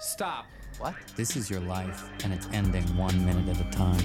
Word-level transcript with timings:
Stop. 0.00 0.46
What? 0.78 0.94
This 1.14 1.36
is 1.36 1.50
your 1.50 1.60
life, 1.60 2.08
and 2.24 2.32
it's 2.32 2.48
ending 2.54 2.84
one 2.96 3.22
minute 3.22 3.54
at 3.54 3.60
a 3.60 3.70
time. 3.70 4.02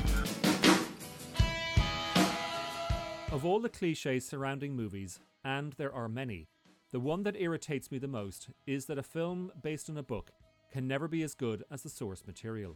Of 3.32 3.46
all 3.46 3.62
the 3.62 3.70
cliches 3.70 4.28
surrounding 4.28 4.76
movies, 4.76 5.22
and 5.46 5.72
there 5.78 5.94
are 5.94 6.10
many, 6.10 6.50
the 6.92 7.00
one 7.00 7.24
that 7.24 7.40
irritates 7.40 7.92
me 7.92 7.98
the 7.98 8.10
most 8.10 8.50
is 8.68 8.88
that 8.88 8.98
a 8.98 9.04
film 9.04 9.54
based 9.64 9.90
on 9.90 9.96
a 9.96 10.04
book 10.04 10.32
can 10.70 10.86
never 10.86 11.08
be 11.08 11.24
as 11.24 11.34
good 11.34 11.64
as 11.72 11.84
the 11.84 11.90
source 11.90 12.28
material. 12.28 12.76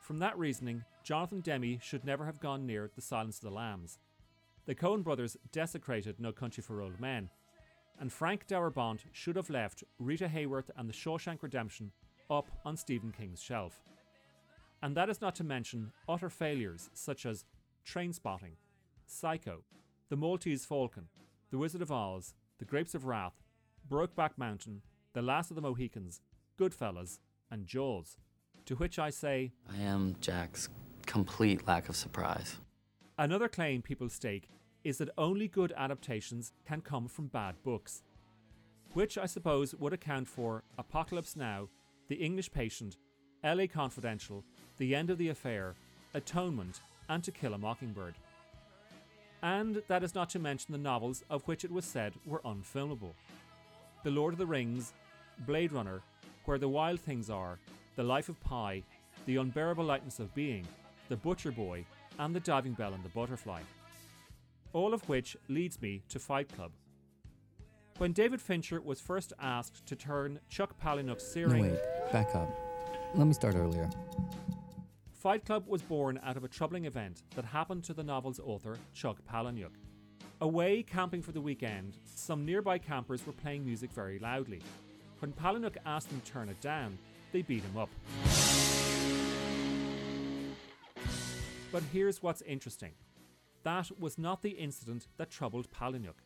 From 0.00 0.18
that 0.20 0.38
reasoning, 0.38 0.84
Jonathan 1.04 1.42
Demme 1.42 1.80
should 1.82 2.06
never 2.06 2.24
have 2.24 2.40
gone 2.40 2.64
near 2.64 2.90
The 2.94 3.02
Silence 3.02 3.36
of 3.36 3.44
the 3.44 3.54
Lambs. 3.54 3.98
The 4.64 4.74
Coen 4.74 5.04
brothers 5.04 5.36
desecrated 5.52 6.18
No 6.18 6.32
Country 6.32 6.62
for 6.62 6.80
Old 6.80 6.98
Men, 6.98 7.28
and 8.00 8.10
Frank 8.10 8.46
Darabont 8.46 9.00
should 9.12 9.36
have 9.36 9.50
left 9.50 9.84
Rita 9.98 10.28
Hayworth 10.28 10.70
and 10.78 10.88
The 10.88 10.94
Shawshank 10.94 11.42
Redemption 11.42 11.92
up 12.30 12.50
on 12.64 12.76
Stephen 12.76 13.12
King's 13.12 13.42
shelf. 13.42 13.82
And 14.82 14.96
that 14.96 15.08
is 15.08 15.20
not 15.20 15.34
to 15.36 15.44
mention 15.44 15.92
utter 16.08 16.28
failures 16.28 16.90
such 16.92 17.24
as 17.24 17.44
Train 17.84 18.12
Spotting, 18.12 18.56
Psycho, 19.06 19.62
The 20.08 20.16
Maltese 20.16 20.64
Falcon, 20.64 21.08
The 21.50 21.58
Wizard 21.58 21.82
of 21.82 21.92
Oz, 21.92 22.34
The 22.58 22.64
Grapes 22.64 22.94
of 22.94 23.06
Wrath, 23.06 23.42
Brokeback 23.88 24.30
Mountain, 24.36 24.82
The 25.12 25.22
Last 25.22 25.50
of 25.50 25.56
the 25.56 25.62
Mohicans, 25.62 26.20
Goodfellas, 26.58 27.18
and 27.50 27.66
Jaws. 27.66 28.16
To 28.66 28.76
which 28.76 28.98
I 28.98 29.10
say, 29.10 29.52
I 29.72 29.82
am 29.82 30.16
Jack's 30.20 30.68
complete 31.06 31.66
lack 31.66 31.88
of 31.88 31.96
surprise. 31.96 32.58
Another 33.18 33.48
claim 33.48 33.82
people 33.82 34.08
stake 34.08 34.48
is 34.84 34.98
that 34.98 35.10
only 35.18 35.48
good 35.48 35.72
adaptations 35.76 36.52
can 36.66 36.80
come 36.80 37.06
from 37.08 37.26
bad 37.26 37.54
books, 37.62 38.02
which 38.94 39.16
I 39.18 39.26
suppose 39.26 39.74
would 39.74 39.92
account 39.92 40.28
for 40.28 40.64
Apocalypse 40.78 41.36
Now, 41.36 41.68
The 42.12 42.22
English 42.22 42.52
Patient, 42.52 42.98
LA 43.42 43.64
Confidential, 43.66 44.44
The 44.76 44.94
End 44.94 45.08
of 45.08 45.16
the 45.16 45.30
Affair, 45.30 45.74
Atonement, 46.12 46.82
and 47.08 47.24
To 47.24 47.32
Kill 47.32 47.54
a 47.54 47.58
Mockingbird. 47.58 48.16
And 49.42 49.82
that 49.88 50.02
is 50.04 50.14
not 50.14 50.28
to 50.28 50.38
mention 50.38 50.72
the 50.72 50.78
novels 50.78 51.24
of 51.30 51.42
which 51.48 51.64
it 51.64 51.72
was 51.72 51.86
said 51.86 52.12
were 52.26 52.42
unfilmable 52.44 53.14
The 54.04 54.10
Lord 54.10 54.34
of 54.34 54.38
the 54.38 54.44
Rings, 54.44 54.92
Blade 55.46 55.72
Runner, 55.72 56.02
Where 56.44 56.58
the 56.58 56.68
Wild 56.68 57.00
Things 57.00 57.30
Are, 57.30 57.58
The 57.96 58.02
Life 58.02 58.28
of 58.28 58.38
Pi, 58.42 58.82
The 59.24 59.38
Unbearable 59.38 59.86
Lightness 59.86 60.18
of 60.18 60.34
Being, 60.34 60.66
The 61.08 61.16
Butcher 61.16 61.50
Boy, 61.50 61.86
and 62.18 62.36
The 62.36 62.40
Diving 62.40 62.74
Bell 62.74 62.92
and 62.92 63.02
the 63.02 63.08
Butterfly. 63.08 63.62
All 64.74 64.92
of 64.92 65.08
which 65.08 65.34
leads 65.48 65.80
me 65.80 66.02
to 66.10 66.18
Fight 66.18 66.54
Club. 66.54 66.72
When 67.98 68.12
David 68.12 68.40
Fincher 68.40 68.80
was 68.80 69.00
first 69.00 69.32
asked 69.40 69.86
to 69.86 69.94
turn 69.94 70.40
Chuck 70.48 70.78
Palahniuk's 70.78 71.24
No, 71.24 71.32
searing 71.32 71.70
wait, 71.70 71.80
back 72.12 72.36
up. 72.36 72.50
Let 73.14 73.26
me 73.26 73.32
start 73.32 73.56
earlier. 73.56 73.88
Fight 75.12 75.46
Club 75.46 75.64
was 75.66 75.80
born 75.80 76.20
out 76.22 76.36
of 76.36 76.44
a 76.44 76.48
troubling 76.48 76.84
event 76.84 77.22
that 77.34 77.44
happened 77.44 77.84
to 77.84 77.94
the 77.94 78.02
novel's 78.02 78.38
author, 78.38 78.76
Chuck 78.92 79.16
Palahniuk. 79.32 79.70
Away 80.42 80.82
camping 80.82 81.22
for 81.22 81.32
the 81.32 81.40
weekend, 81.40 81.96
some 82.04 82.44
nearby 82.44 82.76
campers 82.76 83.26
were 83.26 83.32
playing 83.32 83.64
music 83.64 83.90
very 83.92 84.18
loudly. 84.18 84.60
When 85.20 85.32
Palahniuk 85.32 85.76
asked 85.86 86.10
them 86.10 86.20
to 86.20 86.32
turn 86.32 86.48
it 86.50 86.60
down, 86.60 86.98
they 87.32 87.42
beat 87.42 87.62
him 87.62 87.78
up. 87.78 87.88
But 91.70 91.82
here's 91.92 92.22
what's 92.22 92.42
interesting 92.42 92.92
that 93.62 93.90
was 93.98 94.18
not 94.18 94.42
the 94.42 94.50
incident 94.50 95.06
that 95.16 95.30
troubled 95.30 95.70
Palahniuk. 95.70 96.20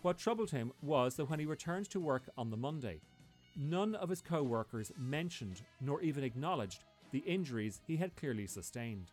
What 0.00 0.16
troubled 0.16 0.52
him 0.52 0.72
was 0.80 1.16
that 1.16 1.26
when 1.26 1.40
he 1.40 1.46
returned 1.46 1.90
to 1.90 2.00
work 2.00 2.22
on 2.38 2.50
the 2.50 2.56
Monday, 2.56 3.00
none 3.56 3.94
of 3.94 4.08
his 4.08 4.20
co 4.20 4.42
workers 4.42 4.92
mentioned 4.98 5.62
nor 5.80 6.00
even 6.02 6.24
acknowledged 6.24 6.84
the 7.10 7.20
injuries 7.20 7.80
he 7.86 7.96
had 7.96 8.16
clearly 8.16 8.46
sustained. 8.46 9.10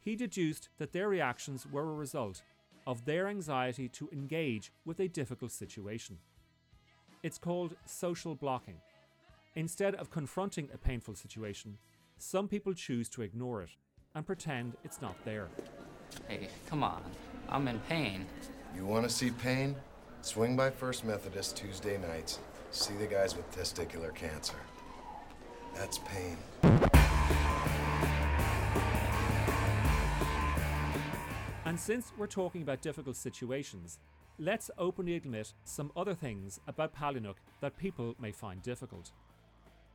He 0.00 0.16
deduced 0.16 0.68
that 0.78 0.92
their 0.92 1.08
reactions 1.08 1.66
were 1.70 1.90
a 1.90 1.94
result 1.94 2.42
of 2.86 3.04
their 3.04 3.28
anxiety 3.28 3.88
to 3.88 4.08
engage 4.12 4.72
with 4.84 5.00
a 5.00 5.08
difficult 5.08 5.52
situation. 5.52 6.18
It's 7.22 7.38
called 7.38 7.76
social 7.86 8.34
blocking. 8.34 8.80
Instead 9.54 9.94
of 9.94 10.10
confronting 10.10 10.68
a 10.74 10.78
painful 10.78 11.14
situation, 11.14 11.78
some 12.18 12.48
people 12.48 12.74
choose 12.74 13.08
to 13.10 13.22
ignore 13.22 13.62
it 13.62 13.70
and 14.14 14.26
pretend 14.26 14.76
it's 14.84 15.00
not 15.00 15.16
there. 15.24 15.48
Hey, 16.28 16.48
come 16.68 16.82
on. 16.82 17.02
I'm 17.48 17.68
in 17.68 17.78
pain. 17.80 18.26
You 18.76 18.86
want 18.86 19.04
to 19.04 19.10
see 19.10 19.30
pain? 19.30 19.76
Swing 20.22 20.56
by 20.56 20.70
First 20.70 21.04
Methodist 21.04 21.56
Tuesday 21.56 21.98
nights. 21.98 22.38
See 22.72 22.94
the 22.94 23.06
guys 23.06 23.36
with 23.36 23.54
testicular 23.54 24.14
cancer. 24.14 24.56
That's 25.74 25.98
pain. 25.98 26.38
And 31.66 31.78
since 31.78 32.12
we're 32.16 32.26
talking 32.26 32.62
about 32.62 32.80
difficult 32.80 33.16
situations, 33.16 33.98
let's 34.38 34.70
openly 34.78 35.16
admit 35.16 35.52
some 35.64 35.92
other 35.94 36.14
things 36.14 36.60
about 36.66 36.96
Palahniuk 36.96 37.36
that 37.60 37.76
people 37.76 38.14
may 38.18 38.32
find 38.32 38.62
difficult. 38.62 39.12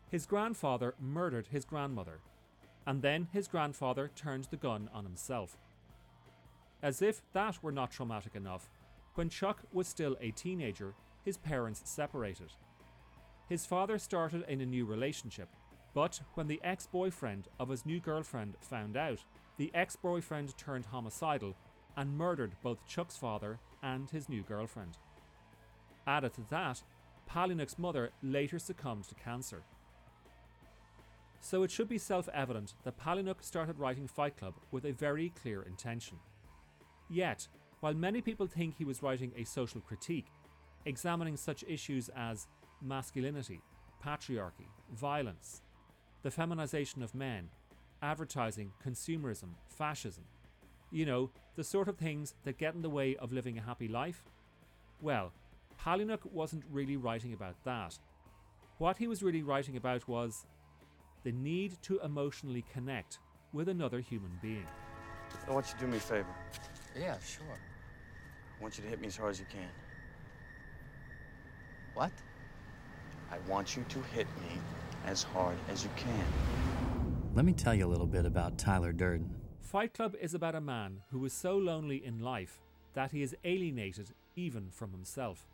His 0.09 0.27
grandfather 0.27 0.93
murdered 1.01 1.47
his 1.47 1.65
grandmother, 1.65 2.19
and 2.85 3.01
then 3.01 3.27
his 3.33 3.47
grandfather 3.47 4.11
turned 4.15 4.45
the 4.51 4.55
gun 4.55 4.87
on 4.93 5.03
himself. 5.03 5.57
As 6.83 7.01
if 7.01 7.23
that 7.33 7.63
were 7.63 7.71
not 7.71 7.89
traumatic 7.89 8.35
enough, 8.35 8.69
when 9.15 9.29
Chuck 9.29 9.63
was 9.73 9.87
still 9.87 10.15
a 10.21 10.29
teenager, 10.29 10.93
his 11.25 11.37
parents 11.37 11.81
separated. 11.83 12.53
His 13.49 13.65
father 13.65 13.97
started 13.97 14.43
in 14.49 14.61
a 14.61 14.65
new 14.65 14.85
relationship, 14.85 15.49
but 15.93 16.19
when 16.33 16.47
the 16.47 16.59
ex 16.63 16.85
boyfriend 16.85 17.47
of 17.59 17.69
his 17.69 17.85
new 17.85 17.99
girlfriend 17.99 18.55
found 18.59 18.97
out, 18.97 19.23
the 19.57 19.71
ex 19.73 19.95
boyfriend 19.95 20.57
turned 20.57 20.85
homicidal 20.85 21.55
and 21.95 22.17
murdered 22.17 22.55
both 22.61 22.85
Chuck's 22.85 23.17
father 23.17 23.59
and 23.81 24.09
his 24.09 24.27
new 24.27 24.43
girlfriend. 24.43 24.97
Added 26.05 26.33
to 26.33 26.41
that, 26.49 26.83
Palahniuk's 27.29 27.79
mother 27.79 28.11
later 28.21 28.59
succumbed 28.59 29.05
to 29.05 29.15
cancer. 29.15 29.63
So 31.39 31.63
it 31.63 31.71
should 31.71 31.87
be 31.87 31.97
self 31.97 32.27
evident 32.33 32.73
that 32.83 32.99
Palahniuk 32.99 33.41
started 33.41 33.79
writing 33.79 34.07
Fight 34.07 34.37
Club 34.37 34.55
with 34.71 34.85
a 34.85 34.91
very 34.91 35.29
clear 35.41 35.61
intention. 35.61 36.17
Yet, 37.09 37.47
while 37.79 37.93
many 37.93 38.21
people 38.21 38.47
think 38.47 38.75
he 38.75 38.85
was 38.85 39.01
writing 39.01 39.31
a 39.35 39.45
social 39.45 39.79
critique, 39.79 40.27
examining 40.85 41.37
such 41.37 41.63
issues 41.67 42.09
as 42.15 42.47
masculinity, 42.81 43.61
patriarchy, 44.03 44.67
violence, 44.93 45.61
the 46.23 46.31
feminization 46.31 47.01
of 47.01 47.15
men, 47.15 47.49
advertising, 48.01 48.71
consumerism, 48.85 49.49
fascism, 49.67 50.23
you 50.91 51.05
know, 51.05 51.29
the 51.55 51.63
sort 51.63 51.87
of 51.87 51.97
things 51.97 52.35
that 52.43 52.57
get 52.57 52.75
in 52.75 52.81
the 52.81 52.89
way 52.89 53.15
of 53.17 53.33
living 53.33 53.57
a 53.57 53.61
happy 53.61 53.87
life? 53.87 54.23
Well, 55.01 55.33
Palahniuk 55.83 56.25
wasn't 56.31 56.63
really 56.71 56.97
writing 56.97 57.33
about 57.33 57.55
that. 57.65 57.97
What 58.77 58.97
he 58.97 59.07
was 59.07 59.23
really 59.23 59.43
writing 59.43 59.77
about 59.77 60.07
was 60.07 60.45
the 61.23 61.31
need 61.31 61.81
to 61.83 61.99
emotionally 62.01 62.63
connect 62.73 63.19
with 63.53 63.69
another 63.69 63.99
human 63.99 64.31
being. 64.41 64.67
I 65.47 65.51
want 65.51 65.67
you 65.67 65.73
to 65.73 65.79
do 65.79 65.87
me 65.87 65.97
a 65.97 65.99
favor. 65.99 66.33
Yeah, 66.97 67.17
sure. 67.19 67.45
I 68.57 68.61
want 68.61 68.77
you 68.77 68.83
to 68.83 68.89
hit 68.89 69.01
me 69.01 69.07
as 69.07 69.17
hard 69.17 69.31
as 69.31 69.39
you 69.39 69.45
can. 69.51 69.69
What? 71.93 72.11
I 73.31 73.37
want 73.49 73.75
you 73.75 73.83
to 73.89 74.01
hit 74.13 74.27
me 74.41 74.59
as 75.05 75.23
hard 75.23 75.57
as 75.69 75.83
you 75.83 75.89
can. 75.95 76.25
Let 77.33 77.45
me 77.45 77.53
tell 77.53 77.75
you 77.75 77.85
a 77.85 77.89
little 77.89 78.07
bit 78.07 78.25
about 78.25 78.57
Tyler 78.57 78.91
Durden. 78.91 79.29
Fight 79.61 79.93
Club 79.93 80.15
is 80.19 80.33
about 80.33 80.55
a 80.55 80.61
man 80.61 81.01
who 81.11 81.23
is 81.25 81.33
so 81.33 81.57
lonely 81.57 82.03
in 82.03 82.19
life 82.19 82.59
that 82.93 83.11
he 83.11 83.21
is 83.21 83.35
alienated 83.43 84.11
even 84.35 84.69
from 84.71 84.91
himself. 84.91 85.45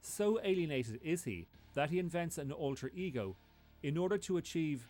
So 0.00 0.40
alienated 0.44 1.00
is 1.02 1.24
he 1.24 1.46
that 1.74 1.90
he 1.90 1.98
invents 1.98 2.36
an 2.36 2.52
alter 2.52 2.90
ego 2.94 3.36
in 3.82 3.96
order 3.96 4.18
to 4.18 4.36
achieve, 4.36 4.88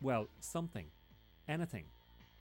well, 0.00 0.28
something, 0.40 0.86
anything. 1.48 1.84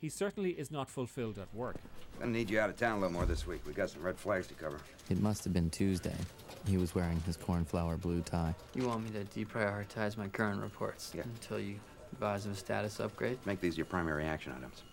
He 0.04 0.10
certainly 0.10 0.50
is 0.50 0.70
not 0.70 0.90
fulfilled 0.90 1.38
at 1.40 1.48
work. 1.56 1.78
Gonna 2.20 2.34
need 2.34 2.50
you 2.50 2.60
out 2.60 2.70
of 2.70 2.76
town 2.76 2.98
a 2.98 3.00
little 3.00 3.14
more 3.14 3.26
this 3.26 3.48
week. 3.48 3.62
We 3.66 3.72
got 3.72 3.90
some 3.90 4.04
red 4.04 4.18
flags 4.18 4.48
to 4.48 4.54
cover. 4.54 4.78
It 5.10 5.22
must 5.22 5.46
have 5.46 5.54
been 5.54 5.70
Tuesday. 5.70 6.18
He 6.68 6.76
was 6.76 6.94
wearing 6.94 7.22
his 7.22 7.38
cornflower 7.38 7.96
blue 7.96 8.20
tie. 8.20 8.54
You 8.76 8.90
want 8.90 9.06
me 9.06 9.12
to 9.12 9.24
deprioritize 9.24 10.18
my 10.18 10.28
current 10.28 10.62
reports 10.62 11.14
Yeah. 11.16 11.22
until 11.24 11.58
you 11.58 11.80
advise 12.12 12.46
of 12.46 12.52
a 12.52 12.56
status 12.56 13.00
upgrade? 13.00 13.40
Make 13.46 13.62
these 13.62 13.78
your 13.78 13.86
primary 13.86 14.26
action 14.26 14.52
items. 14.52 14.84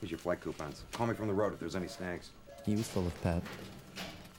Here's 0.00 0.10
your 0.10 0.18
flight 0.18 0.40
coupons. 0.40 0.82
Call 0.90 1.06
me 1.06 1.14
from 1.14 1.28
the 1.28 1.34
road 1.34 1.52
if 1.52 1.60
there's 1.60 1.76
any 1.76 1.86
snags. 1.86 2.30
He 2.66 2.74
was 2.74 2.88
full 2.88 3.06
of 3.06 3.22
pep. 3.22 3.44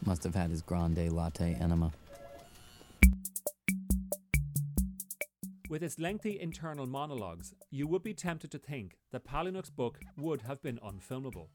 Must 0.06 0.22
have 0.26 0.36
had 0.36 0.50
his 0.50 0.62
grande 0.62 1.14
latte 1.14 1.54
enema. 1.62 1.94
With 5.70 5.84
its 5.84 6.00
lengthy 6.00 6.40
internal 6.40 6.88
monologues, 6.88 7.54
you 7.70 7.86
would 7.86 8.02
be 8.02 8.16
tempted 8.16 8.50
to 8.52 8.58
think 8.58 8.98
that 9.12 9.24
Palahniuk's 9.24 9.70
book 9.70 10.00
would 10.18 10.42
have 10.42 10.64
been 10.64 10.80
unfilmable. 10.80 11.50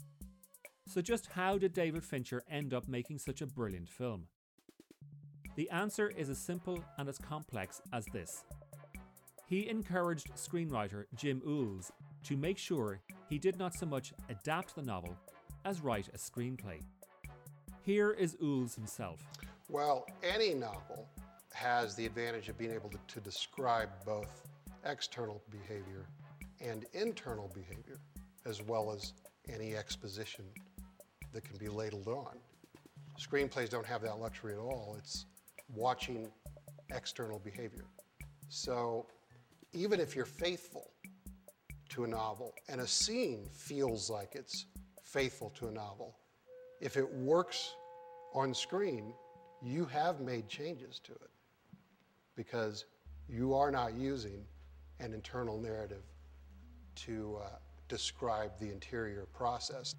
So, 0.86 1.02
just 1.02 1.26
how 1.26 1.58
did 1.58 1.72
David 1.72 2.04
Fincher 2.04 2.44
end 2.48 2.72
up 2.72 2.86
making 2.86 3.18
such 3.18 3.42
a 3.42 3.46
brilliant 3.46 3.88
film? 3.88 4.28
The 5.56 5.68
answer 5.70 6.12
is 6.16 6.30
as 6.30 6.38
simple 6.38 6.78
and 6.96 7.08
as 7.08 7.18
complex 7.18 7.82
as 7.92 8.06
this 8.06 8.44
He 9.48 9.68
encouraged 9.68 10.32
screenwriter 10.36 11.06
Jim 11.16 11.42
Uhls 11.44 11.90
to 12.22 12.36
make 12.36 12.56
sure 12.56 13.00
he 13.28 13.38
did 13.38 13.58
not 13.58 13.74
so 13.74 13.86
much 13.86 14.12
adapt 14.28 14.76
the 14.76 14.82
novel 14.82 15.16
as 15.64 15.80
write 15.80 16.08
a 16.14 16.18
screenplay. 16.18 16.80
Here 17.82 18.12
is 18.12 18.36
Uhls 18.36 18.76
himself. 18.76 19.20
Well, 19.68 20.06
any 20.22 20.54
novel 20.54 21.08
has 21.54 21.94
the 21.94 22.04
advantage 22.04 22.48
of 22.48 22.58
being 22.58 22.72
able 22.72 22.90
to, 22.90 22.98
to 23.06 23.20
describe 23.20 23.88
both 24.04 24.42
external 24.84 25.40
behavior 25.50 26.04
and 26.60 26.84
internal 26.92 27.50
behavior, 27.54 28.00
as 28.44 28.60
well 28.62 28.90
as 28.90 29.12
any 29.48 29.76
exposition 29.76 30.44
that 31.32 31.44
can 31.44 31.56
be 31.56 31.68
ladled 31.68 32.08
on. 32.08 32.36
Screenplays 33.18 33.70
don't 33.70 33.86
have 33.86 34.02
that 34.02 34.18
luxury 34.18 34.52
at 34.52 34.58
all. 34.58 34.96
It's 34.98 35.26
watching 35.74 36.28
external 36.90 37.38
behavior. 37.38 37.84
So 38.48 39.06
even 39.72 40.00
if 40.00 40.16
you're 40.16 40.24
faithful 40.24 40.90
to 41.90 42.04
a 42.04 42.08
novel 42.08 42.52
and 42.68 42.80
a 42.80 42.86
scene 42.86 43.48
feels 43.52 44.10
like 44.10 44.34
it's 44.34 44.66
faithful 45.02 45.50
to 45.50 45.68
a 45.68 45.70
novel, 45.70 46.16
if 46.80 46.96
it 46.96 47.10
works 47.14 47.74
on 48.34 48.52
screen, 48.52 49.14
you 49.62 49.84
have 49.84 50.20
made 50.20 50.48
changes 50.48 50.98
to 51.04 51.12
it 51.12 51.30
because 52.36 52.84
you 53.28 53.54
are 53.54 53.70
not 53.70 53.94
using 53.94 54.44
an 55.00 55.12
internal 55.12 55.60
narrative 55.60 56.02
to 56.94 57.38
uh, 57.42 57.48
describe 57.88 58.50
the 58.58 58.70
interior 58.70 59.26
process. 59.32 59.94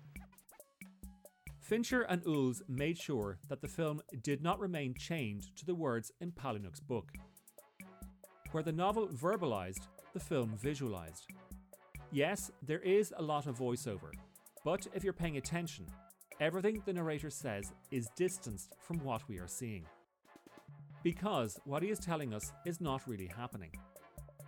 Fincher 1.59 2.03
and 2.03 2.23
Uhls 2.25 2.61
made 2.69 2.97
sure 2.97 3.39
that 3.49 3.61
the 3.61 3.67
film 3.67 3.99
did 4.21 4.43
not 4.43 4.59
remain 4.59 4.93
chained 4.93 5.47
to 5.55 5.65
the 5.65 5.73
words 5.73 6.11
in 6.21 6.31
Palahniuk's 6.31 6.79
book. 6.79 7.11
Where 8.51 8.63
the 8.63 8.71
novel 8.71 9.07
verbalized, 9.07 9.87
the 10.13 10.19
film 10.19 10.55
visualized. 10.61 11.25
Yes, 12.11 12.51
there 12.61 12.79
is 12.79 13.13
a 13.17 13.23
lot 13.23 13.47
of 13.47 13.57
voiceover, 13.57 14.11
but 14.63 14.87
if 14.93 15.03
you're 15.03 15.11
paying 15.11 15.37
attention, 15.37 15.87
everything 16.39 16.83
the 16.85 16.93
narrator 16.93 17.29
says 17.29 17.73
is 17.91 18.09
distanced 18.15 18.75
from 18.79 18.99
what 18.99 19.27
we 19.27 19.39
are 19.39 19.47
seeing. 19.47 19.85
Because 21.05 21.59
what 21.65 21.83
he 21.83 21.91
is 21.91 21.99
telling 21.99 22.33
us 22.33 22.51
is 22.65 22.81
not 22.81 23.07
really 23.07 23.27
happening. 23.27 23.69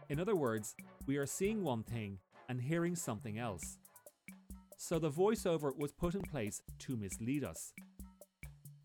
In 0.09 0.19
other 0.19 0.36
words, 0.36 0.74
we 1.06 1.18
are 1.18 1.27
seeing 1.27 1.62
one 1.63 1.83
thing 1.83 2.18
and 2.50 2.59
hearing 2.59 2.95
something 2.95 3.38
else. 3.38 3.77
So 4.75 4.98
the 4.98 5.12
voiceover 5.12 5.77
was 5.77 5.92
put 5.92 6.15
in 6.15 6.24
place 6.24 6.63
to 6.80 6.98
mislead 6.98 7.44
us. 7.44 7.74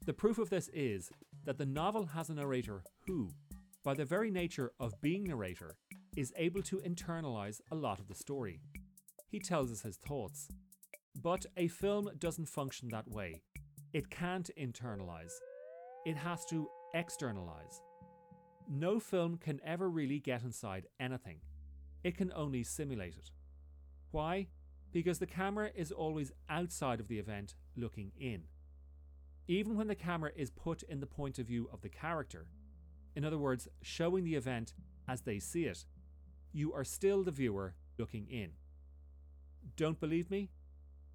The 0.05 0.13
proof 0.13 0.37
of 0.37 0.51
this 0.51 0.69
is 0.75 1.11
that 1.47 1.57
the 1.57 1.65
novel 1.65 2.05
has 2.05 2.29
a 2.29 2.35
narrator 2.35 2.83
who, 3.07 3.31
by 3.83 3.95
the 3.95 4.05
very 4.05 4.31
nature 4.31 4.73
of 4.79 5.01
being 5.01 5.25
narrator, 5.25 5.77
is 6.15 6.35
able 6.37 6.61
to 6.65 6.77
internalize 6.81 7.63
a 7.71 7.75
lot 7.75 7.99
of 7.99 8.07
the 8.07 8.15
story. 8.15 8.61
He 9.31 9.39
tells 9.39 9.73
us 9.73 9.81
his 9.81 9.97
thoughts. 9.97 10.47
But 11.23 11.47
a 11.57 11.69
film 11.69 12.11
doesn't 12.19 12.51
function 12.51 12.89
that 12.91 13.09
way. 13.09 13.41
It 13.95 14.11
can't 14.11 14.51
internalize, 14.61 15.33
it 16.05 16.19
has 16.19 16.45
to 16.51 16.69
externalize. 16.95 17.83
No 18.69 19.01
film 19.01 19.37
can 19.37 19.61
ever 19.65 19.89
really 19.89 20.19
get 20.19 20.43
inside 20.43 20.87
anything, 21.01 21.41
it 22.05 22.17
can 22.17 22.33
only 22.35 22.65
simulate 22.65 23.15
it. 23.17 23.31
Why? 24.11 24.49
Because 24.93 25.19
the 25.19 25.27
camera 25.27 25.71
is 25.75 25.91
always 25.91 26.33
outside 26.51 27.01
of 27.01 27.09
the 27.09 27.19
event 27.19 27.55
looking 27.77 28.13
in. 28.19 28.43
Even 29.49 29.77
when 29.77 29.89
the 29.89 29.95
camera 29.95 30.31
is 30.37 30.51
put 30.51 30.83
in 30.85 31.01
the 31.01 31.07
point 31.07 31.39
of 31.39 31.47
view 31.47 31.69
of 31.73 31.81
the 31.81 31.89
character, 31.89 32.47
in 33.17 33.25
other 33.25 33.39
words, 33.39 33.69
showing 33.83 34.25
the 34.25 34.35
event 34.35 34.75
as 35.09 35.23
they 35.23 35.39
see 35.39 35.65
it, 35.65 35.87
you 36.53 36.73
are 36.73 36.85
still 36.85 37.25
the 37.25 37.31
viewer 37.31 37.75
looking 37.99 38.27
in. 38.29 38.51
Don't 39.77 40.01
believe 40.01 40.31
me? 40.31 40.51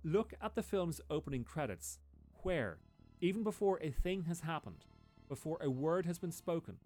Look 0.03 0.33
at 0.41 0.55
the 0.55 0.63
film's 0.63 1.01
opening 1.09 1.43
credits, 1.43 1.99
where, 2.43 2.79
even 3.21 3.43
before 3.43 3.79
a 3.81 3.91
thing 3.91 4.23
has 4.23 4.41
happened, 4.41 4.85
before 5.27 5.57
a 5.61 5.69
word 5.69 6.05
has 6.05 6.17
been 6.17 6.31
spoken, 6.31 6.77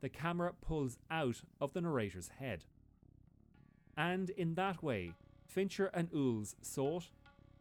the 0.00 0.08
camera 0.08 0.52
pulls 0.60 0.98
out 1.10 1.42
of 1.60 1.72
the 1.72 1.80
narrator's 1.80 2.30
head. 2.38 2.64
And 3.96 4.30
in 4.30 4.54
that 4.54 4.82
way, 4.82 5.12
Fincher 5.46 5.90
and 5.94 6.10
Uhls 6.10 6.54
sought 6.60 7.10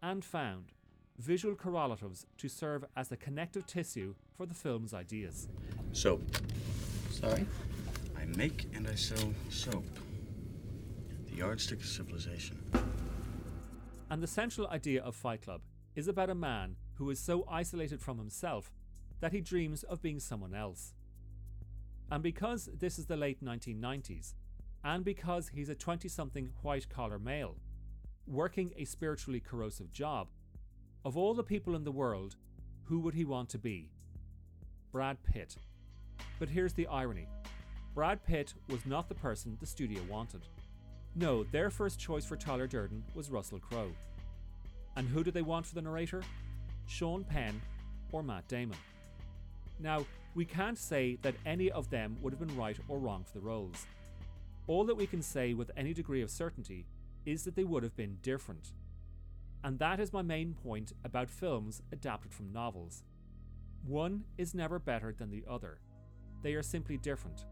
and 0.04 0.24
found 0.24 0.74
visual 1.18 1.56
correlatives 1.56 2.26
to 2.38 2.50
serve 2.50 2.84
as 2.96 3.08
the 3.08 3.18
connective 3.18 3.66
tissue 3.66 4.16
for 4.36 4.46
the 4.46 4.54
film's 4.54 4.94
ideas. 4.94 5.48
Soap. 5.94 6.22
Sorry? 7.12 7.46
I 8.18 8.26
make 8.38 8.68
and 8.74 8.88
I 8.88 8.96
sell 8.96 9.34
soap. 9.50 9.86
The 11.30 11.38
yardstick 11.38 11.80
of 11.80 11.86
civilization. 11.86 12.62
And 14.10 14.22
the 14.22 14.28
central 14.28 14.68
idea 14.68 15.02
of 15.02 15.16
Fight 15.16 15.42
Club 15.42 15.62
is 15.96 16.08
about 16.08 16.30
a 16.30 16.36
man 16.36 16.76
who 16.96 17.10
is 17.10 17.20
so 17.20 17.46
isolated 17.50 18.02
from 18.02 18.18
himself 18.18 18.72
that 19.20 19.32
he 19.32 19.42
dreams 19.42 19.84
of 19.84 20.02
being 20.02 20.20
someone 20.20 20.54
else. 20.54 20.94
And 22.12 22.22
because 22.22 22.70
this 22.78 23.00
is 23.00 23.06
the 23.06 23.18
late 23.18 23.44
1990s, 23.44 24.34
and 24.84 25.04
because 25.04 25.50
he's 25.50 25.70
a 25.70 25.76
20 25.76 26.08
something 26.08 26.50
white 26.62 26.90
collar 26.90 27.18
male, 27.18 27.56
working 28.28 28.72
a 28.78 28.86
spiritually 28.86 29.40
corrosive 29.40 29.92
job, 29.92 30.28
of 31.04 31.18
all 31.18 31.34
the 31.34 31.44
people 31.44 31.76
in 31.76 31.84
the 31.84 31.92
world, 31.92 32.36
who 32.84 33.00
would 33.00 33.16
he 33.16 33.26
want 33.26 33.50
to 33.50 33.58
be? 33.58 33.90
Brad 34.92 35.18
Pitt. 35.24 35.56
But 36.40 36.50
here's 36.50 36.74
the 36.74 36.88
irony 36.88 37.28
Brad 37.94 38.24
Pitt 38.24 38.54
was 38.70 38.86
not 38.86 39.10
the 39.10 39.16
person 39.16 39.58
the 39.60 39.66
studio 39.66 40.02
wanted. 40.10 40.42
No, 41.16 41.44
their 41.46 41.70
first 41.70 42.00
choice 42.00 42.26
for 42.26 42.36
Tyler 42.36 42.68
Durden 42.68 43.04
was 43.16 43.32
Russell 43.32 43.60
Crowe. 43.60 43.92
And 44.96 45.08
who 45.08 45.24
did 45.24 45.34
they 45.34 45.42
want 45.42 45.66
for 45.66 45.76
the 45.76 45.82
narrator? 45.82 46.22
Sean 46.88 47.24
Penn 47.24 47.62
or 48.12 48.22
Matt 48.22 48.48
Damon. 48.48 48.78
Now, 49.80 50.06
we 50.34 50.46
can't 50.46 50.78
say 50.78 51.18
that 51.22 51.36
any 51.46 51.72
of 51.72 51.90
them 51.90 52.18
would 52.22 52.34
have 52.34 52.40
been 52.40 52.58
right 52.58 52.78
or 52.88 53.00
wrong 53.00 53.24
for 53.24 53.34
the 53.34 53.46
roles. 53.46 53.86
All 54.68 54.84
that 54.86 54.98
we 54.98 55.08
can 55.08 55.22
say 55.22 55.54
with 55.54 55.72
any 55.78 55.94
degree 55.94 56.22
of 56.22 56.30
certainty 56.30 56.86
is 57.26 57.44
that 57.44 57.56
they 57.56 57.64
would 57.64 57.84
have 57.84 57.96
been 57.96 58.18
different. 58.22 58.72
And 59.64 59.80
that 59.80 60.00
is 60.00 60.14
my 60.14 60.22
main 60.22 60.54
point 60.54 60.94
about 61.04 61.30
films 61.30 61.82
adapted 61.92 62.34
from 62.34 62.52
novels. 62.52 63.04
One 63.86 64.24
is 64.38 64.54
never 64.54 64.80
better 64.80 65.14
than 65.18 65.30
the 65.30 65.44
other, 65.50 65.80
they 66.42 66.54
are 66.54 66.64
simply 66.64 66.98
different. 66.98 67.46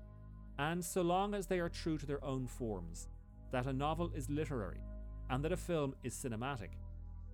And 0.59 0.83
so 0.83 1.01
long 1.01 1.33
as 1.33 1.47
they 1.47 1.59
are 1.59 1.69
true 1.69 1.97
to 1.97 2.05
their 2.05 2.23
own 2.23 2.47
forms, 2.47 3.07
that 3.51 3.65
a 3.65 3.73
novel 3.73 4.11
is 4.15 4.29
literary 4.29 4.81
and 5.29 5.43
that 5.43 5.51
a 5.51 5.57
film 5.57 5.95
is 6.03 6.13
cinematic, 6.13 6.69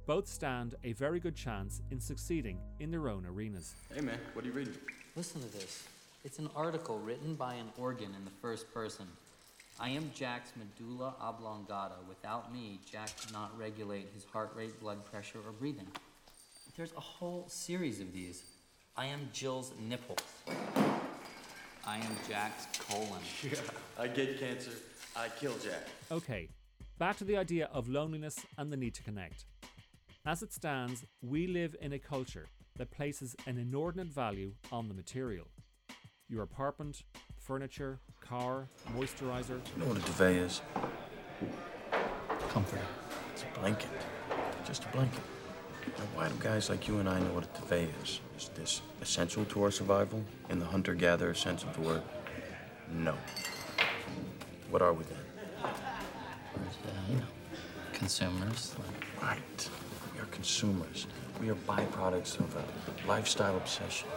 both 0.06 0.28
stand 0.28 0.76
a 0.84 0.94
very 0.94 1.20
good 1.20 1.36
chance 1.36 1.82
in 1.92 2.00
succeeding 2.00 2.60
in 2.80 2.92
their 2.92 3.08
own 3.10 3.26
arenas. 3.26 3.76
Hey 3.94 4.02
man, 4.02 4.20
what 4.34 4.44
are 4.44 4.48
you 4.48 4.54
reading? 4.54 4.74
Listen 5.16 5.42
to 5.42 5.48
this. 5.48 5.88
It's 6.26 6.40
an 6.40 6.50
article 6.56 7.00
written 7.00 7.36
by 7.36 7.54
an 7.54 7.68
organ 7.78 8.14
in 8.18 8.26
the 8.26 8.32
first 8.42 8.74
person. 8.74 9.08
I 9.80 9.90
am 9.90 10.12
Jack's 10.14 10.52
medulla 10.58 11.16
oblongata. 11.22 11.96
Without 12.10 12.54
me, 12.54 12.80
Jack 12.92 13.10
could 13.20 13.32
not 13.32 13.58
regulate 13.58 14.10
his 14.14 14.26
heart 14.26 14.52
rate, 14.56 14.80
blood 14.82 15.06
pressure, 15.06 15.40
or 15.46 15.54
breathing. 15.54 15.88
There's 16.76 16.92
a 16.94 17.00
whole 17.00 17.46
series 17.48 18.02
of 18.02 18.12
these. 18.12 18.44
I 18.98 19.06
am 19.06 19.30
Jill's 19.32 19.72
nipples. 19.88 20.20
I 21.86 21.98
am 21.98 22.16
Jack's 22.28 22.68
colon. 22.80 23.22
Yeah, 23.44 23.60
I 23.98 24.08
get 24.08 24.40
cancer. 24.40 24.72
I 25.16 25.30
kill 25.30 25.54
Jack. 25.64 25.88
Okay, 26.12 26.50
back 26.98 27.18
to 27.18 27.24
the 27.24 27.38
idea 27.38 27.70
of 27.74 27.88
loneliness 27.88 28.38
and 28.58 28.72
the 28.72 28.78
need 28.78 28.94
to 28.96 29.04
connect. 29.04 29.46
As 30.30 30.44
it 30.44 30.54
stands, 30.54 31.06
we 31.24 31.48
live 31.48 31.76
in 31.82 31.92
a 31.92 31.98
culture 31.98 32.46
that 32.78 32.92
places 32.92 33.36
an 33.48 33.58
inordinate 33.58 34.14
value 34.14 34.54
on 34.72 34.88
the 34.88 34.94
material. 34.94 35.48
Your 36.28 36.44
apartment, 36.44 37.02
furniture, 37.36 38.00
car, 38.22 38.68
moisturizer. 38.96 39.60
You 39.74 39.80
know 39.80 39.86
what 39.86 39.98
a 39.98 40.02
duvet 40.02 40.36
is? 40.36 40.62
Comforter. 42.50 42.86
It's 43.34 43.42
a 43.42 43.60
blanket. 43.60 43.90
Just 44.68 44.86
a 44.86 44.88
blanket. 44.90 45.24
Now, 45.98 46.04
why 46.14 46.28
do 46.28 46.36
guys 46.40 46.70
like 46.70 46.88
you 46.88 47.00
and 47.00 47.10
I 47.10 47.20
know 47.20 47.34
what 47.34 47.46
a 47.46 47.60
duvet 47.60 47.90
is? 48.04 48.20
Is 48.38 48.50
this 48.50 48.82
essential 49.02 49.46
to 49.46 49.64
our 49.64 49.72
survival 49.72 50.24
in 50.52 50.60
the 50.60 50.66
hunter 50.66 50.94
gatherer 50.94 51.34
sense 51.34 51.64
of 51.64 51.74
the 51.74 51.82
word? 51.82 52.04
No. 52.94 53.16
What 54.70 54.84
are 54.84 54.94
we 54.94 55.06
then? 55.06 55.18
Uh, 55.64 55.70
you 57.10 57.16
know, 57.16 57.26
consumers. 57.94 58.76
Right. 59.24 59.70
We 60.20 60.24
are 60.24 60.32
consumers. 60.32 61.08
We 61.40 61.50
are 61.50 61.56
byproducts 61.56 62.40
of 62.40 62.54
a 62.54 63.08
lifestyle 63.08 63.56
obsession. 63.56 64.10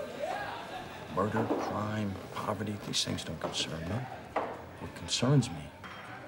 Murder, 1.15 1.45
crime, 1.61 2.13
poverty, 2.35 2.75
these 2.89 3.05
things 3.05 3.23
don't 3.23 3.39
concern 3.39 3.79
me. 3.83 4.43
What 4.81 4.93
concerns 4.97 5.49
me 5.49 5.63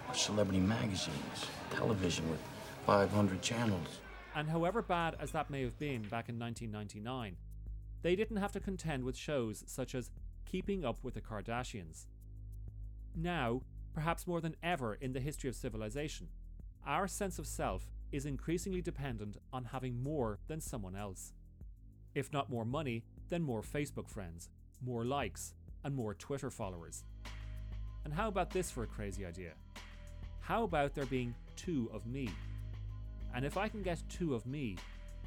are 0.09 0.15
celebrity 0.15 0.61
magazines, 0.61 1.47
television 1.71 2.31
with 2.31 2.39
500 2.87 3.43
channels. 3.43 3.99
And 4.37 4.49
however 4.49 4.81
bad 4.81 5.17
as 5.19 5.33
that 5.33 5.51
may 5.51 5.63
have 5.63 5.77
been 5.77 6.03
back 6.03 6.29
in 6.29 6.39
1999, 6.39 7.37
they 8.03 8.15
didn't 8.15 8.37
have 8.37 8.53
to 8.53 8.61
contend 8.61 9.03
with 9.03 9.17
shows 9.17 9.65
such 9.67 9.97
as 9.97 10.13
Keeping 10.47 10.85
Up 10.85 11.03
with 11.03 11.15
the 11.15 11.21
Kardashians. 11.21 12.07
Now, 13.17 13.63
perhaps 13.93 14.25
more 14.25 14.41
than 14.41 14.55
ever 14.63 14.95
in 14.95 15.15
the 15.15 15.21
history 15.21 15.51
of 15.51 15.57
civilization, 15.57 16.29
our 16.87 17.09
sense 17.09 17.41
of 17.41 17.47
self 17.49 17.91
is 18.15 18.27
increasingly 18.27 18.81
dependent 18.81 19.39
on 19.53 19.65
having 19.65 20.01
more 20.01 20.39
than 20.47 20.61
someone 20.61 20.95
else. 20.95 21.33
If 22.15 22.33
not 22.33 22.49
more 22.49 22.65
money, 22.65 23.03
then 23.29 23.43
more 23.43 23.61
Facebook 23.61 24.09
friends, 24.09 24.51
more 24.81 25.05
likes, 25.05 25.55
and 25.83 25.97
more 25.97 26.15
Twitter 26.15 26.49
followers. 26.49 27.03
And 28.05 28.15
how 28.15 28.29
about 28.29 28.51
this 28.51 28.71
for 28.71 28.85
a 28.85 28.87
crazy 28.87 29.27
idea? 29.27 29.55
How 30.39 30.63
about 30.63 30.95
there 30.95 31.07
being 31.07 31.35
two 31.57 31.91
of 31.93 32.07
me? 32.07 32.31
And 33.35 33.45
if 33.45 33.57
I 33.57 33.67
can 33.67 33.83
get 33.83 34.01
two 34.09 34.37
of 34.37 34.47
me, 34.47 34.77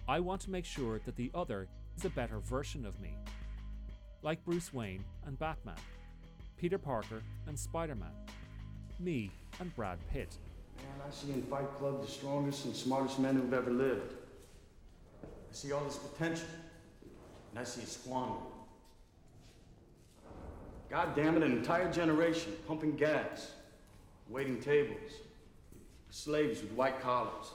I 0.07 0.21
want 0.21 0.39
to 0.43 0.51
make 0.51 0.63
sure 0.63 1.01
that 1.05 1.17
the 1.17 1.29
other 1.35 1.67
is 1.97 2.05
a 2.05 2.09
better 2.09 2.39
version 2.39 2.85
of 2.85 3.01
me. 3.01 3.17
Like 4.23 4.45
Bruce 4.45 4.73
Wayne 4.73 5.03
and 5.25 5.37
Batman, 5.37 5.75
Peter 6.55 6.77
Parker 6.77 7.21
and 7.47 7.59
Spider 7.59 7.95
Man, 7.95 8.15
me 8.97 9.29
and 9.59 9.75
Brad 9.75 9.99
Pitt. 10.09 10.37
Man, 10.77 11.07
I 11.07 11.11
see 11.11 11.31
in 11.31 11.41
Fight 11.43 11.71
Club 11.77 12.01
the 12.01 12.11
strongest 12.11 12.65
and 12.65 12.75
smartest 12.75 13.19
men 13.19 13.35
who've 13.35 13.53
ever 13.53 13.71
lived. 13.71 14.13
I 15.23 15.53
see 15.53 15.71
all 15.71 15.83
this 15.83 15.97
potential, 15.97 16.47
and 17.51 17.59
I 17.59 17.63
see 17.63 17.81
it 17.81 17.87
squandered. 17.87 18.37
God 20.89 21.15
damn 21.15 21.35
it, 21.35 21.43
an 21.43 21.51
entire 21.51 21.91
generation 21.91 22.53
pumping 22.67 22.95
gas, 22.95 23.51
waiting 24.29 24.59
tables, 24.61 25.11
slaves 26.09 26.61
with 26.61 26.71
white 26.71 27.01
collars. 27.01 27.51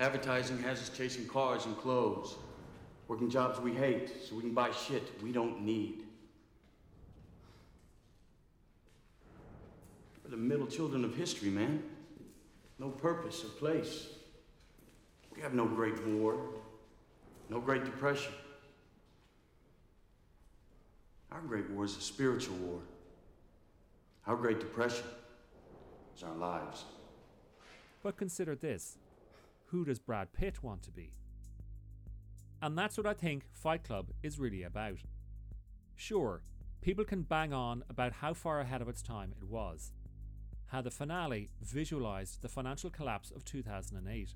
Advertising 0.00 0.58
has 0.62 0.80
us 0.80 0.88
chasing 0.96 1.26
cars 1.26 1.66
and 1.66 1.76
clothes, 1.76 2.36
working 3.06 3.28
jobs 3.28 3.60
we 3.60 3.72
hate 3.72 4.10
so 4.26 4.34
we 4.34 4.40
can 4.40 4.54
buy 4.54 4.70
shit 4.70 5.22
we 5.22 5.30
don't 5.30 5.60
need. 5.60 6.04
We're 10.30 10.36
the 10.36 10.42
middle 10.42 10.66
children 10.66 11.04
of 11.04 11.16
history, 11.16 11.50
man. 11.50 11.82
No 12.78 12.88
purpose 12.88 13.42
or 13.44 13.48
place. 13.48 14.06
We 15.34 15.42
have 15.42 15.54
no 15.54 15.66
great 15.66 16.06
war, 16.06 16.38
no 17.48 17.58
great 17.58 17.84
depression. 17.84 18.32
Our 21.32 21.40
great 21.40 21.68
war 21.70 21.84
is 21.84 21.96
a 21.96 22.00
spiritual 22.00 22.56
war. 22.58 22.80
Our 24.26 24.36
great 24.36 24.60
depression 24.60 25.04
is 26.16 26.22
our 26.22 26.36
lives. 26.36 26.84
But 28.02 28.16
consider 28.16 28.54
this 28.54 28.98
who 29.66 29.84
does 29.84 29.98
Brad 29.98 30.32
Pitt 30.32 30.62
want 30.62 30.82
to 30.82 30.92
be? 30.92 31.10
And 32.62 32.78
that's 32.78 32.96
what 32.96 33.06
I 33.06 33.14
think 33.14 33.46
Fight 33.52 33.82
Club 33.82 34.10
is 34.22 34.38
really 34.38 34.62
about. 34.62 34.98
Sure, 35.96 36.42
people 36.82 37.04
can 37.04 37.22
bang 37.22 37.52
on 37.52 37.82
about 37.90 38.12
how 38.12 38.32
far 38.32 38.60
ahead 38.60 38.80
of 38.80 38.88
its 38.88 39.02
time 39.02 39.32
it 39.36 39.48
was, 39.48 39.92
how 40.70 40.80
the 40.80 40.90
finale 40.90 41.50
visualised 41.62 42.42
the 42.42 42.48
financial 42.48 42.90
collapse 42.90 43.30
of 43.32 43.44
2008, 43.44 44.34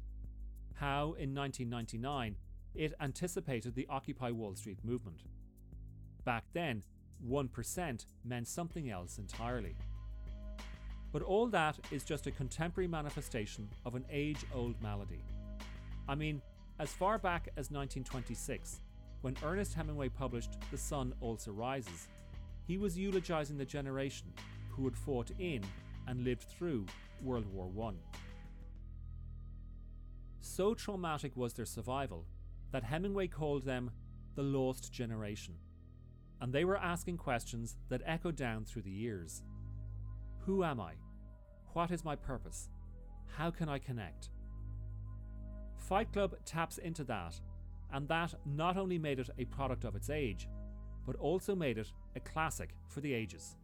how 0.74 1.14
in 1.18 1.34
1999 1.34 2.36
it 2.74 2.92
anticipated 3.00 3.74
the 3.74 3.86
Occupy 3.88 4.32
Wall 4.32 4.56
Street 4.56 4.78
movement. 4.84 5.22
Back 6.24 6.44
then, 6.52 6.82
1% 7.28 8.06
meant 8.24 8.48
something 8.48 8.90
else 8.90 9.18
entirely. 9.18 9.76
But 11.12 11.22
all 11.22 11.46
that 11.48 11.78
is 11.92 12.02
just 12.02 12.26
a 12.26 12.32
contemporary 12.32 12.88
manifestation 12.88 13.68
of 13.86 13.94
an 13.94 14.04
age 14.10 14.44
old 14.52 14.74
malady. 14.82 15.22
I 16.08 16.16
mean, 16.16 16.42
as 16.80 16.92
far 16.92 17.18
back 17.18 17.46
as 17.56 17.70
1926, 17.70 18.80
when 19.20 19.36
Ernest 19.44 19.74
Hemingway 19.74 20.08
published 20.08 20.58
The 20.72 20.78
Sun 20.78 21.14
Also 21.20 21.52
Rises, 21.52 22.08
he 22.66 22.76
was 22.76 22.98
eulogizing 22.98 23.56
the 23.56 23.64
generation 23.64 24.32
who 24.70 24.84
had 24.84 24.96
fought 24.96 25.30
in 25.38 25.62
and 26.06 26.24
lived 26.24 26.44
through 26.44 26.86
World 27.22 27.46
War 27.46 27.70
I. 27.88 27.94
So 30.40 30.74
traumatic 30.74 31.36
was 31.36 31.54
their 31.54 31.64
survival 31.64 32.26
that 32.72 32.84
Hemingway 32.84 33.28
called 33.28 33.64
them 33.64 33.90
the 34.34 34.42
lost 34.42 34.92
generation. 34.92 35.54
And 36.40 36.52
they 36.52 36.64
were 36.64 36.76
asking 36.76 37.16
questions 37.16 37.76
that 37.88 38.02
echoed 38.04 38.36
down 38.36 38.64
through 38.64 38.82
the 38.82 38.90
years 38.90 39.42
Who 40.44 40.62
am 40.62 40.80
I? 40.80 40.94
What 41.72 41.90
is 41.90 42.04
my 42.04 42.16
purpose? 42.16 42.68
How 43.36 43.50
can 43.50 43.68
I 43.68 43.78
connect? 43.78 44.30
Fight 45.76 46.12
Club 46.12 46.36
taps 46.44 46.78
into 46.78 47.04
that, 47.04 47.40
and 47.92 48.08
that 48.08 48.34
not 48.44 48.76
only 48.76 48.98
made 48.98 49.18
it 49.18 49.30
a 49.38 49.44
product 49.46 49.84
of 49.84 49.96
its 49.96 50.10
age, 50.10 50.48
but 51.06 51.16
also 51.16 51.54
made 51.54 51.78
it 51.78 51.92
a 52.16 52.20
classic 52.20 52.74
for 52.88 53.00
the 53.00 53.12
ages. 53.12 53.56